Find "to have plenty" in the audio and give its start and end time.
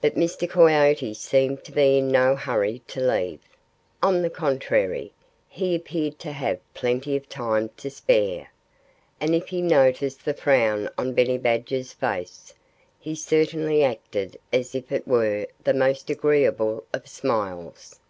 6.18-7.14